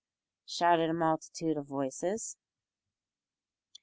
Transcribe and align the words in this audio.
shouted 0.47 0.89
a 0.89 0.95
multitude 0.95 1.57
of 1.57 1.67
voices. 1.67 2.35